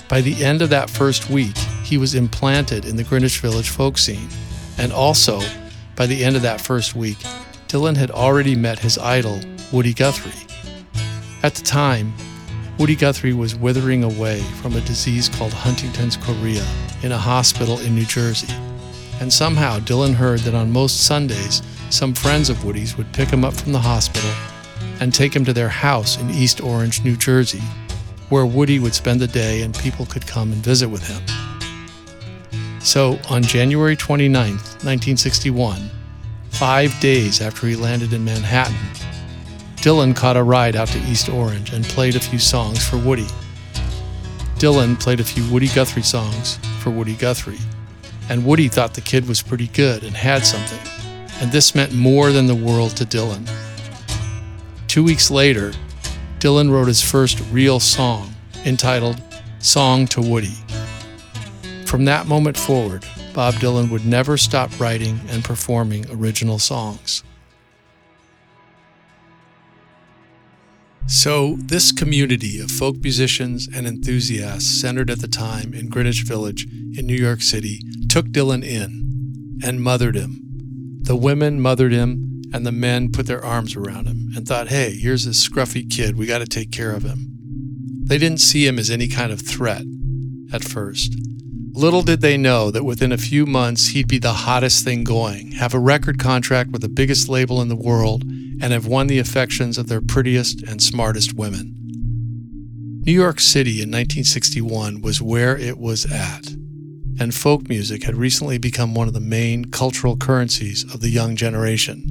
By 0.07 0.21
the 0.21 0.43
end 0.43 0.61
of 0.61 0.69
that 0.69 0.89
first 0.89 1.29
week, 1.29 1.57
he 1.83 1.97
was 1.97 2.15
implanted 2.15 2.85
in 2.85 2.95
the 2.95 3.03
Greenwich 3.03 3.39
Village 3.39 3.69
folk 3.69 3.97
scene. 3.97 4.29
And 4.77 4.93
also, 4.93 5.41
by 5.95 6.05
the 6.05 6.23
end 6.23 6.35
of 6.35 6.43
that 6.43 6.61
first 6.61 6.95
week, 6.95 7.17
Dylan 7.67 7.97
had 7.97 8.11
already 8.11 8.55
met 8.55 8.79
his 8.79 8.97
idol, 8.97 9.41
Woody 9.71 9.93
Guthrie. 9.93 10.47
At 11.43 11.55
the 11.55 11.63
time, 11.63 12.13
Woody 12.77 12.95
Guthrie 12.95 13.33
was 13.33 13.55
withering 13.55 14.03
away 14.03 14.41
from 14.61 14.75
a 14.75 14.81
disease 14.81 15.27
called 15.29 15.51
Huntington's 15.51 16.15
chorea 16.15 16.65
in 17.03 17.11
a 17.11 17.17
hospital 17.17 17.79
in 17.79 17.95
New 17.95 18.05
Jersey. 18.05 18.53
And 19.19 19.31
somehow 19.31 19.79
Dylan 19.79 20.13
heard 20.13 20.41
that 20.41 20.53
on 20.53 20.71
most 20.71 21.05
Sundays, 21.05 21.61
some 21.89 22.13
friends 22.13 22.49
of 22.49 22.63
Woody's 22.63 22.97
would 22.97 23.11
pick 23.13 23.29
him 23.29 23.43
up 23.43 23.53
from 23.53 23.71
the 23.71 23.79
hospital 23.79 24.29
and 24.99 25.13
take 25.13 25.35
him 25.35 25.45
to 25.45 25.53
their 25.53 25.69
house 25.69 26.19
in 26.19 26.29
East 26.29 26.61
Orange, 26.61 27.03
New 27.03 27.15
Jersey, 27.15 27.61
where 28.29 28.45
Woody 28.45 28.79
would 28.79 28.93
spend 28.93 29.19
the 29.19 29.27
day 29.27 29.61
and 29.61 29.77
people 29.77 30.05
could 30.05 30.27
come 30.27 30.51
and 30.51 30.61
visit 30.61 30.89
with 30.89 31.07
him. 31.07 31.21
So 32.79 33.19
on 33.29 33.43
January 33.43 33.95
29, 33.95 34.51
1961, 34.51 35.89
five 36.49 36.97
days 36.99 37.41
after 37.41 37.67
he 37.67 37.75
landed 37.75 38.13
in 38.13 38.23
Manhattan, 38.23 38.75
Dylan 39.77 40.15
caught 40.15 40.37
a 40.37 40.43
ride 40.43 40.75
out 40.75 40.87
to 40.89 40.99
East 41.09 41.29
Orange 41.29 41.71
and 41.71 41.85
played 41.85 42.15
a 42.15 42.19
few 42.19 42.39
songs 42.39 42.87
for 42.87 42.97
Woody. 42.97 43.27
Dylan 44.55 44.99
played 44.99 45.19
a 45.19 45.23
few 45.23 45.49
Woody 45.51 45.67
Guthrie 45.67 46.01
songs 46.01 46.57
for 46.81 46.89
Woody 46.89 47.15
Guthrie, 47.15 47.59
and 48.29 48.45
Woody 48.45 48.67
thought 48.67 48.93
the 48.93 49.01
kid 49.01 49.27
was 49.27 49.41
pretty 49.41 49.67
good 49.67 50.03
and 50.03 50.15
had 50.15 50.45
something, 50.45 50.79
and 51.41 51.51
this 51.51 51.75
meant 51.75 51.93
more 51.93 52.31
than 52.31 52.47
the 52.47 52.55
world 52.55 52.95
to 52.97 53.05
Dylan. 53.05 53.49
Two 54.87 55.03
weeks 55.03 55.29
later, 55.29 55.73
Dylan 56.39 56.71
wrote 56.71 56.87
his 56.87 57.01
first 57.01 57.41
real 57.51 57.79
song, 57.79 58.33
entitled 58.65 59.21
Song 59.59 60.07
to 60.07 60.21
Woody. 60.21 60.55
From 61.85 62.05
that 62.05 62.27
moment 62.27 62.57
forward, 62.57 63.05
Bob 63.33 63.55
Dylan 63.55 63.89
would 63.91 64.05
never 64.05 64.37
stop 64.37 64.79
writing 64.79 65.19
and 65.29 65.43
performing 65.43 66.05
original 66.11 66.59
songs. 66.59 67.23
So, 71.09 71.55
this 71.59 71.93
community 71.93 72.59
of 72.59 72.69
folk 72.69 72.97
musicians 73.01 73.69
and 73.73 73.87
enthusiasts 73.87 74.81
centered 74.81 75.09
at 75.09 75.19
the 75.19 75.29
time 75.29 75.73
in 75.73 75.87
Greenwich 75.87 76.23
Village 76.23 76.67
in 76.97 77.07
New 77.07 77.15
York 77.15 77.41
City 77.41 77.79
took 78.09 78.25
Dylan 78.27 78.61
in 78.61 79.61
and 79.63 79.81
mothered 79.81 80.15
him. 80.15 80.41
The 81.03 81.15
women 81.15 81.61
mothered 81.61 81.93
him, 81.93 82.41
and 82.53 82.65
the 82.65 82.73
men 82.73 83.09
put 83.09 83.25
their 83.25 83.43
arms 83.43 83.77
around 83.77 84.07
him 84.07 84.31
and 84.35 84.45
thought, 84.45 84.67
hey, 84.67 84.97
here's 84.97 85.23
this 85.23 85.47
scruffy 85.47 85.89
kid, 85.89 86.17
we 86.17 86.25
got 86.25 86.39
to 86.39 86.45
take 86.45 86.71
care 86.71 86.91
of 86.91 87.03
him. 87.03 87.37
They 88.03 88.17
didn't 88.17 88.41
see 88.41 88.67
him 88.67 88.77
as 88.77 88.89
any 88.89 89.07
kind 89.07 89.31
of 89.31 89.41
threat 89.41 89.83
at 90.51 90.65
first. 90.65 91.15
Little 91.71 92.01
did 92.01 92.19
they 92.19 92.35
know 92.35 92.69
that 92.69 92.83
within 92.83 93.13
a 93.13 93.17
few 93.17 93.45
months 93.45 93.89
he'd 93.89 94.09
be 94.09 94.19
the 94.19 94.33
hottest 94.33 94.83
thing 94.83 95.05
going, 95.05 95.51
have 95.53 95.73
a 95.73 95.79
record 95.79 96.19
contract 96.19 96.71
with 96.71 96.81
the 96.81 96.89
biggest 96.89 97.29
label 97.29 97.61
in 97.61 97.69
the 97.69 97.77
world, 97.77 98.25
and 98.61 98.73
have 98.73 98.87
won 98.87 99.07
the 99.07 99.19
affections 99.19 99.77
of 99.77 99.87
their 99.87 100.01
prettiest 100.01 100.63
and 100.63 100.81
smartest 100.81 101.33
women. 101.33 101.73
New 103.05 103.13
York 103.13 103.39
City 103.39 103.81
in 103.81 103.89
1961 103.89 105.01
was 105.01 105.21
where 105.21 105.57
it 105.57 105.77
was 105.77 106.11
at, 106.11 106.47
and 107.19 107.33
folk 107.33 107.69
music 107.69 108.03
had 108.03 108.15
recently 108.15 108.57
become 108.57 108.93
one 108.93 109.07
of 109.07 109.13
the 109.13 109.19
main 109.19 109.65
cultural 109.65 110.17
currencies 110.17 110.83
of 110.93 110.99
the 110.99 111.09
young 111.09 111.35
generation. 111.35 112.03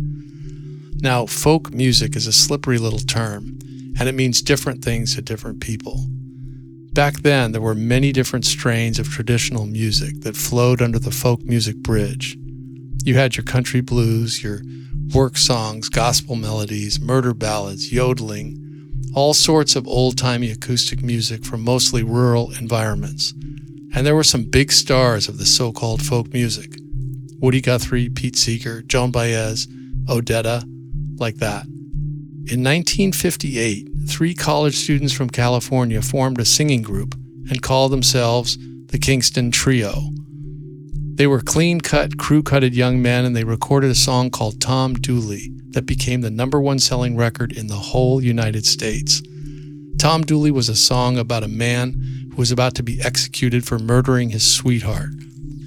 Now, 1.03 1.26
folk 1.26 1.73
music 1.73 2.17
is 2.17 2.26
a 2.26 2.33
slippery 2.33 2.79
little 2.79 3.00
term, 3.00 3.59
and 3.99 4.09
it 4.09 4.15
means 4.15 4.41
different 4.41 4.83
things 4.83 5.15
to 5.15 5.23
different 5.23 5.61
people. 5.61 6.07
Back 6.95 7.17
then, 7.17 7.53
there 7.53 7.61
were 7.61 7.75
many 7.75 8.11
different 8.11 8.47
strains 8.47 8.99
of 8.99 9.11
traditional 9.11 9.67
music 9.67 10.23
that 10.23 10.35
flowed 10.35 10.81
under 10.81 10.99
the 10.99 11.11
folk 11.11 11.43
music 11.43 11.76
bridge. 11.76 12.38
You 13.05 13.17
had 13.17 13.37
your 13.37 13.45
country 13.45 13.83
blues, 13.83 14.43
your 14.43 14.62
work 15.14 15.36
songs, 15.36 15.88
gospel 15.88 16.36
melodies, 16.36 17.00
murder 17.00 17.34
ballads, 17.34 17.92
yodeling, 17.92 18.62
all 19.14 19.32
sorts 19.32 19.76
of 19.76 19.86
old 19.86 20.18
timey 20.18 20.50
acoustic 20.50 21.02
music 21.02 21.44
from 21.44 21.62
mostly 21.62 22.02
rural 22.02 22.50
environments. 22.52 23.32
And 23.94 24.06
there 24.06 24.14
were 24.14 24.25
some 24.25 24.44
big 24.44 24.72
stars 24.72 25.28
of 25.28 25.38
the 25.38 25.46
so 25.46 25.72
called 25.72 26.02
folk 26.02 26.32
music 26.32 26.76
Woody 27.38 27.60
Guthrie, 27.60 28.08
Pete 28.08 28.36
Seeger, 28.36 28.82
Joan 28.82 29.10
Baez, 29.10 29.66
Odetta, 30.06 30.64
like 31.18 31.36
that. 31.36 31.66
In 32.48 32.62
1958, 32.62 33.88
three 34.08 34.34
college 34.34 34.76
students 34.76 35.12
from 35.12 35.30
California 35.30 36.00
formed 36.00 36.40
a 36.40 36.44
singing 36.44 36.82
group 36.82 37.14
and 37.50 37.62
called 37.62 37.92
themselves 37.92 38.58
the 38.86 38.98
Kingston 38.98 39.50
Trio. 39.50 40.10
They 41.16 41.26
were 41.26 41.40
clean 41.40 41.80
cut, 41.80 42.18
crew 42.18 42.42
cutted 42.42 42.75
young 42.75 43.00
men, 43.00 43.25
and 43.25 43.35
they 43.35 43.44
recorded 43.44 43.90
a 43.90 43.94
song 43.94 44.28
called 44.28 44.61
Tom 44.61 44.92
Dooley 44.92 45.50
that 45.70 45.87
became 45.87 46.20
the 46.20 46.30
number 46.30 46.61
one 46.61 46.78
selling 46.78 47.16
record 47.16 47.52
in 47.52 47.68
the 47.68 47.75
whole 47.75 48.23
United 48.23 48.66
States. 48.66 49.23
Tom 49.99 50.25
Dooley 50.25 50.50
was 50.50 50.68
a 50.68 50.76
song 50.76 51.16
about 51.16 51.42
a 51.42 51.49
man 51.49 52.28
who 52.30 52.37
was 52.37 52.52
about 52.52 52.75
to 52.75 52.82
be 52.82 53.00
executed 53.00 53.64
for 53.64 53.78
murdering 53.78 54.28
his 54.28 54.46
sweetheart, 54.46 55.08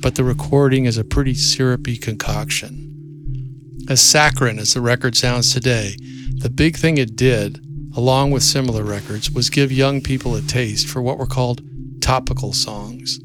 but 0.01 0.13
the 0.13 0.24
recording 0.24 0.86
is 0.86 1.00
a 1.00 1.03
pretty 1.03 1.34
syrupy 1.34 1.98
concoction. 1.98 2.86
As 3.89 4.01
saccharine 4.01 4.60
as 4.60 4.75
the 4.75 4.82
record 4.82 5.18
sounds 5.18 5.51
today, 5.51 5.96
the 6.38 6.51
big 6.51 6.75
thing 6.75 7.00
it 7.00 7.15
did, 7.15 7.60
along 7.98 8.29
with 8.29 8.44
similar 8.44 8.84
records, 8.84 9.32
was 9.32 9.50
give 9.50 9.72
young 9.72 10.00
people 10.00 10.36
a 10.36 10.41
taste 10.41 10.88
for 10.88 11.01
what 11.01 11.18
were 11.18 11.25
called 11.25 11.63
topical 12.01 12.53
songs. 12.53 13.20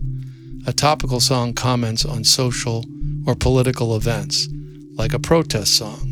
A 0.66 0.72
topical 0.72 1.20
song 1.20 1.52
comments 1.52 2.06
on 2.06 2.24
social 2.24 2.86
or 3.26 3.34
political 3.34 3.94
events, 3.96 4.48
like 4.94 5.12
a 5.12 5.18
protest 5.18 5.76
song. 5.76 6.10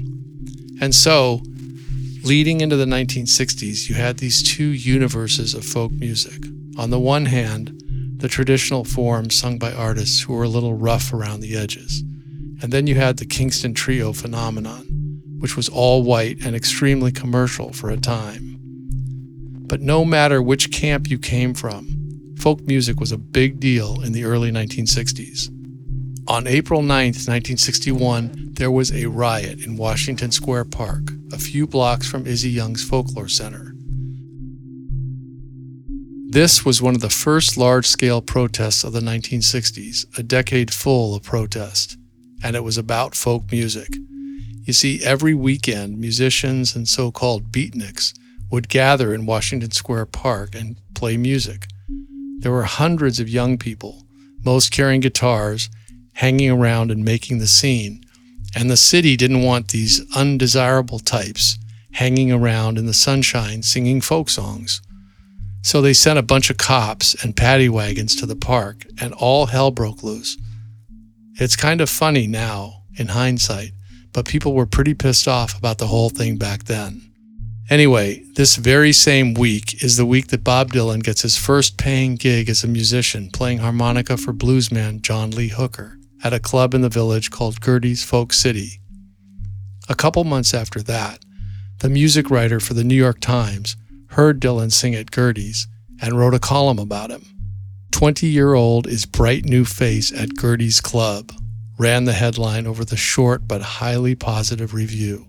And 0.79 0.95
so, 0.95 1.41
leading 2.23 2.61
into 2.61 2.77
the 2.77 2.85
1960s, 2.85 3.89
you 3.89 3.95
had 3.95 4.19
these 4.19 4.43
two 4.43 4.69
universes 4.69 5.55
of 5.55 5.65
folk 5.65 5.91
music. 5.93 6.45
On 6.77 6.91
the 6.91 6.99
one 6.99 7.25
hand, 7.25 7.73
the 8.19 8.29
traditional 8.29 8.85
forms 8.85 9.35
sung 9.35 9.59
by 9.59 9.73
artists 9.73 10.21
who 10.21 10.35
were 10.35 10.45
a 10.45 10.49
little 10.49 10.75
rough 10.75 11.15
around 11.15 11.41
the 11.41 11.57
edges. 11.57 12.03
And 12.63 12.71
then 12.71 12.87
you 12.87 12.95
had 12.95 13.17
the 13.17 13.25
Kingston 13.25 13.73
Trio 13.73 14.13
phenomenon, 14.13 14.85
which 15.39 15.57
was 15.57 15.71
all 15.71 16.03
white 16.03 16.45
and 16.45 16.55
extremely 16.55 17.11
commercial 17.11 17.73
for 17.73 17.89
a 17.89 17.97
time. 17.97 18.59
But 19.67 19.81
no 19.81 20.05
matter 20.05 20.43
which 20.43 20.71
camp 20.71 21.09
you 21.11 21.19
came 21.19 21.55
from, 21.55 22.02
folk 22.43 22.61
music 22.63 22.99
was 22.99 23.13
a 23.13 23.17
big 23.17 23.61
deal 23.61 24.03
in 24.03 24.11
the 24.11 24.25
early 24.25 24.51
1960s. 24.51 25.49
On 26.27 26.49
April 26.49 26.83
9, 26.83 26.89
1961, 26.89 28.49
there 28.55 28.69
was 28.73 28.91
a 28.91 29.07
riot 29.07 29.65
in 29.65 29.77
Washington 29.77 30.33
Square 30.33 30.65
Park, 30.65 31.13
a 31.33 31.39
few 31.39 31.69
blocks 31.69 32.11
from 32.11 32.27
Izzy 32.27 32.51
Young's 32.51 32.83
Folklore 32.83 33.29
Center. 33.29 33.77
This 36.31 36.65
was 36.65 36.83
one 36.83 36.97
of 36.97 37.01
the 37.01 37.09
first 37.09 37.57
large 37.57 37.87
scale 37.87 38.21
protests 38.21 38.83
of 38.83 38.93
the 38.93 38.99
1960s, 38.99 40.19
a 40.19 40.25
decade 40.25 40.73
full 40.73 41.15
of 41.15 41.23
protest, 41.23 41.97
and 42.43 42.57
it 42.57 42.65
was 42.65 42.77
about 42.77 43.15
folk 43.15 43.53
music. 43.53 43.95
You 44.65 44.73
see, 44.73 45.01
every 45.05 45.35
weekend, 45.35 46.01
musicians 46.01 46.75
and 46.75 46.89
so 46.89 47.13
called 47.13 47.53
beatniks 47.53 48.13
would 48.51 48.69
gather 48.69 49.15
in 49.15 49.27
Washington 49.27 49.71
Square 49.71 50.07
Park 50.07 50.57
and 50.57 50.77
play 50.93 51.17
music. 51.17 51.69
There 52.43 52.53
were 52.53 52.65
hundreds 52.65 53.21
of 53.21 53.29
young 53.29 53.57
people, 53.57 54.05
most 54.45 54.73
carrying 54.73 55.01
guitars, 55.01 55.71
hanging 56.15 56.51
around 56.51 56.91
and 56.91 57.05
making 57.05 57.39
the 57.39 57.47
scene. 57.47 58.05
And 58.55 58.69
the 58.69 58.77
city 58.77 59.17
didn't 59.17 59.45
want 59.45 59.69
these 59.69 60.05
undesirable 60.15 60.99
types 60.99 61.57
hanging 61.93 62.33
around 62.33 62.79
in 62.79 62.87
the 62.87 62.95
sunshine 62.95 63.63
singing 63.63 64.01
folk 64.01 64.29
songs. 64.29 64.83
So 65.63 65.81
they 65.81 65.93
sent 65.93 66.19
a 66.19 66.23
bunch 66.23 66.51
of 66.51 66.57
cops 66.57 67.15
and 67.23 67.37
paddy 67.37 67.69
wagons 67.69 68.17
to 68.17 68.27
the 68.27 68.35
park, 68.35 68.85
and 69.01 69.15
all 69.15 69.47
hell 69.47 69.71
broke 69.71 70.03
loose. 70.03 70.37
It's 71.35 71.55
kind 71.55 71.81
of 71.81 71.89
funny 71.89 72.27
now, 72.27 72.83
in 72.97 73.09
hindsight, 73.09 73.71
but 74.13 74.27
people 74.27 74.53
were 74.55 74.67
pretty 74.67 74.95
pissed 74.95 75.29
off 75.29 75.57
about 75.57 75.79
the 75.79 75.87
whole 75.87 76.11
thing 76.11 76.37
back 76.37 76.65
then. 76.65 77.12
Anyway, 77.71 78.23
this 78.35 78.57
very 78.57 78.93
same 78.93 79.35
week 79.35 79.83
is 79.83 79.97
the 79.97 80.05
week 80.05 80.29
that 80.29 80.45
Bob 80.45 80.73
Dylan 80.73 81.03
gets 81.03 81.23
his 81.23 81.37
first 81.37 81.79
paying 81.79 82.17
gig 82.17 82.49
as 82.49 82.65
a 82.65 82.69
musician 82.69 83.31
playing 83.31 83.59
harmonica 83.59 84.17
for 84.17 84.33
bluesman 84.33 85.01
John 85.01 85.31
Lee 85.31 85.49
Hooker 85.49 85.97
at 86.25 86.33
a 86.33 86.41
club 86.41 86.75
in 86.75 86.83
the 86.83 86.89
village 86.89 87.31
called 87.31 87.61
Gerde's 87.61 88.03
Folk 88.03 88.33
City. 88.33 88.81
A 89.89 89.95
couple 89.95 90.25
months 90.25 90.53
after 90.55 90.83
that, 90.83 91.21
the 91.79 91.89
music 91.89 92.31
writer 92.31 92.61
for 92.61 92.75
the 92.75 92.85
New 92.85 92.97
York 92.97 93.21
Times 93.21 93.77
heard 94.11 94.41
Dylan 94.41 94.73
sing 94.73 94.95
at 94.95 95.11
Gerde's 95.11 95.67
and 96.01 96.19
wrote 96.19 96.35
a 96.35 96.39
column 96.39 96.79
about 96.79 97.11
him. 97.11 97.25
20 97.93 98.27
year 98.27 98.55
old 98.55 98.87
is 98.87 99.07
bright 99.07 99.45
new 99.45 99.65
face 99.65 100.13
at 100.13 100.37
Gerde's 100.37 100.81
Club, 100.81 101.33
ran 101.79 102.05
the 102.05 102.13
headline 102.13 102.67
over 102.67 102.85
the 102.85 102.97
short 102.97 103.47
but 103.47 103.63
highly 103.63 104.15
positive 104.15 104.75
review. 104.75 105.27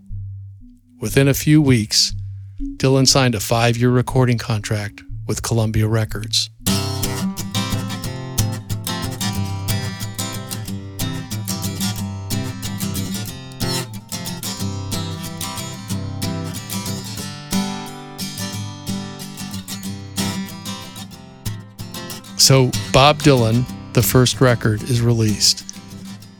Within 1.00 1.28
a 1.28 1.34
few 1.34 1.62
weeks, 1.62 2.14
Dylan 2.62 3.08
signed 3.08 3.34
a 3.34 3.40
five 3.40 3.78
year 3.78 3.90
recording 3.90 4.38
contract 4.38 5.02
with 5.28 5.42
Columbia 5.42 5.88
Records. 5.88 6.50
So, 22.38 22.72
Bob 22.92 23.20
Dylan, 23.20 23.64
the 23.94 24.04
first 24.04 24.42
record, 24.42 24.84
is 24.84 25.02
released, 25.02 25.66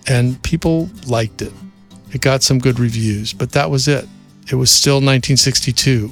and 0.06 0.42
people 0.44 0.90
liked 1.08 1.42
it. 1.42 1.54
It 2.12 2.20
got 2.20 2.44
some 2.44 2.60
good 2.60 2.78
reviews, 2.78 3.32
but 3.32 3.54
that 3.54 3.72
was 3.72 3.88
it. 3.88 4.06
It 4.50 4.56
was 4.56 4.70
still 4.70 4.96
1962, 4.96 6.12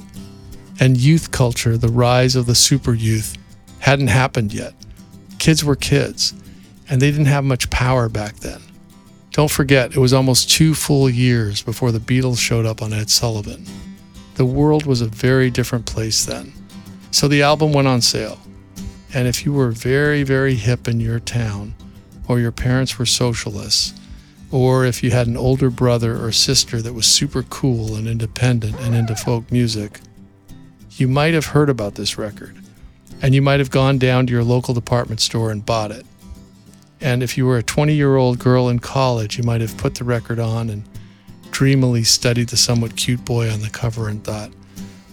and 0.80 0.96
youth 0.96 1.30
culture, 1.30 1.76
the 1.76 1.88
rise 1.88 2.34
of 2.34 2.46
the 2.46 2.54
super 2.54 2.94
youth, 2.94 3.36
hadn't 3.80 4.08
happened 4.08 4.52
yet. 4.54 4.74
Kids 5.38 5.64
were 5.64 5.76
kids, 5.76 6.34
and 6.88 7.00
they 7.00 7.10
didn't 7.10 7.26
have 7.26 7.44
much 7.44 7.70
power 7.70 8.08
back 8.08 8.36
then. 8.36 8.60
Don't 9.32 9.50
forget, 9.50 9.94
it 9.94 9.98
was 9.98 10.12
almost 10.12 10.50
two 10.50 10.74
full 10.74 11.08
years 11.08 11.62
before 11.62 11.90
the 11.90 11.98
Beatles 11.98 12.38
showed 12.38 12.66
up 12.66 12.82
on 12.82 12.92
Ed 12.92 13.10
Sullivan. 13.10 13.64
The 14.34 14.44
world 14.44 14.86
was 14.86 15.00
a 15.00 15.06
very 15.06 15.50
different 15.50 15.86
place 15.86 16.24
then. 16.24 16.52
So 17.10 17.28
the 17.28 17.42
album 17.42 17.72
went 17.72 17.88
on 17.88 18.00
sale. 18.00 18.38
And 19.14 19.28
if 19.28 19.44
you 19.44 19.52
were 19.52 19.70
very, 19.70 20.22
very 20.22 20.54
hip 20.54 20.88
in 20.88 21.00
your 21.00 21.20
town, 21.20 21.74
or 22.28 22.40
your 22.40 22.52
parents 22.52 22.98
were 22.98 23.06
socialists, 23.06 23.92
or 24.52 24.84
if 24.84 25.02
you 25.02 25.10
had 25.10 25.26
an 25.26 25.36
older 25.36 25.70
brother 25.70 26.22
or 26.22 26.30
sister 26.30 26.82
that 26.82 26.92
was 26.92 27.06
super 27.06 27.42
cool 27.44 27.96
and 27.96 28.06
independent 28.06 28.78
and 28.80 28.94
into 28.94 29.16
folk 29.16 29.50
music, 29.50 30.00
you 30.90 31.08
might 31.08 31.32
have 31.32 31.46
heard 31.46 31.70
about 31.70 31.94
this 31.94 32.18
record. 32.18 32.56
And 33.22 33.34
you 33.34 33.40
might 33.40 33.60
have 33.60 33.70
gone 33.70 33.98
down 33.98 34.26
to 34.26 34.32
your 34.32 34.44
local 34.44 34.74
department 34.74 35.20
store 35.20 35.50
and 35.50 35.64
bought 35.64 35.90
it. 35.90 36.04
And 37.00 37.22
if 37.22 37.38
you 37.38 37.46
were 37.46 37.56
a 37.56 37.62
20 37.62 37.94
year 37.94 38.16
old 38.16 38.38
girl 38.38 38.68
in 38.68 38.78
college, 38.78 39.38
you 39.38 39.44
might 39.44 39.60
have 39.62 39.76
put 39.78 39.94
the 39.94 40.04
record 40.04 40.38
on 40.38 40.68
and 40.68 40.84
dreamily 41.50 42.04
studied 42.04 42.48
the 42.50 42.56
somewhat 42.56 42.96
cute 42.96 43.24
boy 43.24 43.50
on 43.50 43.60
the 43.60 43.70
cover 43.70 44.08
and 44.08 44.22
thought, 44.22 44.50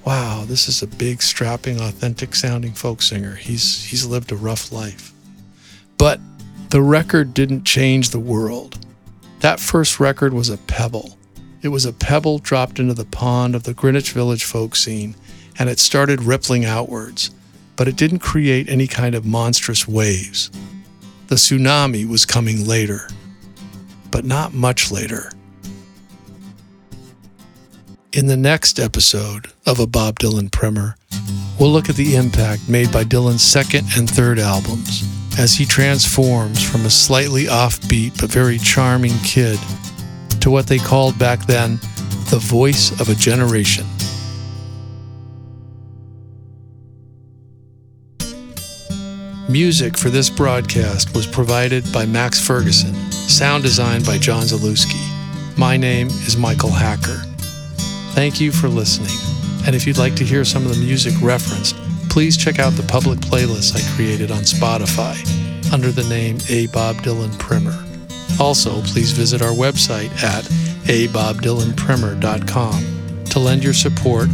wow, 0.06 0.43
this 0.45 0.67
is 0.67 0.82
a 0.82 0.88
big, 0.88 1.21
strapping, 1.21 1.80
authentic 1.80 2.36
sounding 2.36 2.73
folk 2.73 3.02
singer. 3.02 3.36
He's, 3.36 3.86
he's 3.86 4.06
lived 4.06 4.32
a 4.32 4.36
rough 4.36 4.71
life. 4.71 5.13
But 5.97 6.19
the 6.69 6.82
record 6.82 7.34
didn't 7.34 7.63
change 7.63 8.10
the 8.10 8.19
world. 8.19 8.78
That 9.39 9.60
first 9.60 9.99
record 9.99 10.34
was 10.34 10.49
a 10.49 10.58
pebble. 10.58 11.17
It 11.62 11.69
was 11.69 11.86
a 11.86 11.93
pebble 11.93 12.39
dropped 12.39 12.80
into 12.80 12.93
the 12.93 13.06
pond 13.06 13.56
of 13.56 13.63
the 13.63 13.73
Greenwich 13.73 14.12
Village 14.12 14.43
folk 14.43 14.75
scene, 14.75 15.15
and 15.58 15.69
it 15.69 15.80
started 15.80 16.23
rippling 16.23 16.65
outwards, 16.65 17.32
but 17.75 17.88
it 17.88 17.95
didn't 17.95 18.19
create 18.19 18.69
any 18.69 18.88
kind 18.88 19.15
of 19.15 19.25
monstrous 19.25 19.88
waves. 19.88 20.52
The 21.28 21.36
tsunami 21.36 22.08
was 22.08 22.25
coming 22.25 22.65
later, 22.65 23.08
but 24.12 24.25
not 24.25 24.54
much 24.54 24.91
later. 24.91 25.32
In 28.12 28.25
the 28.25 28.38
next 28.38 28.80
episode 28.80 29.47
of 29.65 29.80
a 29.80 29.88
Bob 29.88 30.19
Dylan 30.19 30.52
primer, 30.52 30.95
we'll 31.60 31.71
look 31.71 31.89
at 31.89 31.95
the 31.95 32.15
impact 32.15 32.67
made 32.67 32.91
by 32.91 33.04
Dylan's 33.04 33.43
second 33.43 33.88
and 33.95 34.10
third 34.10 34.39
albums 34.39 35.19
as 35.38 35.56
he 35.56 35.65
transforms 35.65 36.63
from 36.63 36.86
a 36.86 36.89
slightly 36.89 37.44
offbeat 37.44 38.20
but 38.20 38.32
very 38.32 38.58
charming 38.58 39.18
kid 39.20 39.60
to 40.42 40.50
what 40.50 40.68
they 40.68 40.78
called 40.78 41.18
back 41.20 41.46
then 41.46 41.80
the 42.30 42.39
voice 42.42 42.92
of 43.00 43.10
a 43.10 43.15
generation. 43.15 43.86
Music 49.50 49.98
for 49.98 50.10
this 50.10 50.30
broadcast 50.30 51.15
was 51.15 51.26
provided 51.26 51.84
by 51.92 52.06
Max 52.06 52.39
Ferguson, 52.39 52.94
sound 53.12 53.63
design 53.63 54.04
by 54.04 54.18
John 54.18 54.44
Zalewski. 54.44 55.58
My 55.58 55.76
name 55.76 56.08
is 56.08 56.38
Michael 56.38 56.70
Hacker. 56.70 57.24
Thank 58.13 58.39
you 58.39 58.52
for 58.52 58.68
listening. 58.68 59.18
And 59.65 59.76
if 59.76 59.88
you'd 59.88 59.98
like 59.98 60.15
to 60.18 60.24
hear 60.24 60.46
some 60.46 60.65
of 60.68 60.76
the 60.76 60.86
music 60.86 61.15
referenced, 61.22 61.76
please 62.10 62.38
check 62.38 62.60
out 62.60 62.74
the 62.74 62.84
public 62.84 63.17
playlist 63.19 63.76
I 63.76 63.82
created 63.95 64.30
on 64.32 64.43
Spotify 64.43 65.17
under 65.72 65.91
the 65.91 66.08
name 66.10 66.38
A 66.50 66.67
Bob 66.67 66.98
Dylan 66.98 67.38
Primer. 67.39 67.74
Also, 68.39 68.82
please 68.84 69.12
visit 69.12 69.41
our 69.41 69.52
website 69.52 70.12
at 70.24 70.43
abobdylanprimer.com 70.86 73.26
to 73.26 73.39
lend 73.39 73.63
your 73.63 73.74
support 73.74 74.30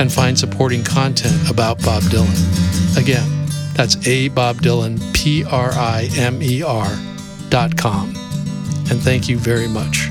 and 0.00 0.12
find 0.12 0.38
supporting 0.38 0.84
content 0.84 1.50
about 1.50 1.82
Bob 1.82 2.02
Dylan. 2.04 2.96
Again, 2.96 3.28
that's 3.74 4.06
A 4.06 4.28
Bob 4.28 4.56
Dylan, 4.56 5.00
P 5.14 5.44
R 5.44 5.72
I 5.72 6.08
M 6.16 6.42
E 6.42 6.62
R 6.62 6.86
dot 7.48 7.76
com. 7.76 8.14
And 8.90 9.02
thank 9.02 9.28
you 9.28 9.38
very 9.38 9.68
much. 9.68 10.08